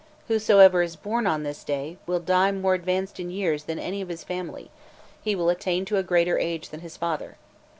[0.29, 4.09] Whosoever is born on this day, will die more advanced in years than any of
[4.09, 4.71] his family;
[5.23, 7.37] he will attain to a greater age than his father.